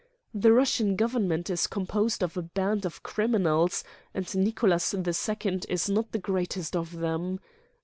The 0.33 0.51
Russian 0.51 0.95
Government 0.95 1.47
is 1.51 1.67
composed 1.67 2.23
of 2.23 2.35
a 2.35 2.41
band 2.41 2.87
of 2.87 3.03
criminals, 3.03 3.83
and 4.15 4.35
Nicholas 4.35 4.95
II 4.95 5.59
is 5.69 5.89
not 5.91 6.11
the 6.11 6.17
greatest 6.17 6.75
of 6.75 6.93
them. 6.97 7.39